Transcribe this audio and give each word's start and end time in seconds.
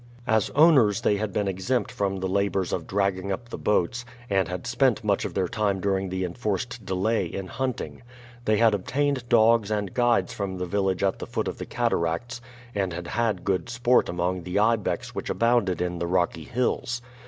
As 0.25 0.49
owners 0.55 1.01
they 1.01 1.17
had 1.17 1.31
been 1.31 1.47
exempt 1.47 1.91
from 1.91 2.17
the 2.21 2.27
labors 2.27 2.73
of 2.73 2.87
dragging 2.87 3.31
up 3.31 3.49
the 3.49 3.57
boats, 3.59 4.03
and 4.31 4.47
had 4.47 4.65
spent 4.65 5.03
much 5.03 5.25
of 5.25 5.35
their 5.35 5.47
time 5.47 5.79
during 5.79 6.09
the 6.09 6.25
enforced 6.25 6.83
delay 6.83 7.27
in 7.27 7.45
hunting. 7.45 8.01
They 8.45 8.57
had 8.57 8.73
obtained 8.73 9.29
dogs 9.29 9.69
and 9.69 9.93
guides 9.93 10.33
from 10.33 10.57
the 10.57 10.65
village 10.65 11.03
at 11.03 11.19
the 11.19 11.27
foot 11.27 11.47
of 11.47 11.59
the 11.59 11.67
cataracts 11.67 12.41
and 12.73 12.93
had 12.93 13.09
had 13.09 13.43
good 13.43 13.69
sport 13.69 14.09
among 14.09 14.41
the 14.41 14.57
ibex 14.57 15.13
which 15.13 15.29
abounded 15.29 15.81
in 15.81 15.99
the 15.99 16.07
rocky 16.07 16.45
hills. 16.45 17.03